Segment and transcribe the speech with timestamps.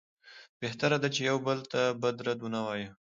[0.61, 2.91] بهتره ده چې یو بل ته بد رد ونه وایو.